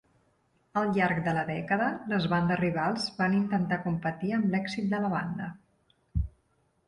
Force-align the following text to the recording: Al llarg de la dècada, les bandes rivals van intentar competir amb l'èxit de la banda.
Al 0.79 0.87
llarg 0.93 1.19
de 1.25 1.33
la 1.37 1.41
dècada, 1.49 1.89
les 2.13 2.23
bandes 2.31 2.59
rivals 2.61 3.05
van 3.19 3.35
intentar 3.41 3.79
competir 3.83 4.33
amb 4.39 4.49
l'èxit 4.55 4.87
de 4.95 5.03
la 5.05 5.11
banda. 5.13 5.51